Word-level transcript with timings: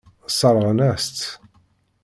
Sseṛɣen-as-tt. 0.31 1.21